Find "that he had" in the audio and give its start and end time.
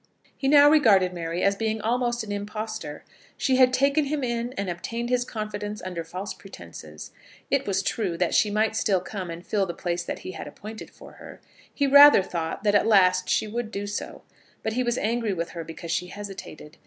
10.03-10.47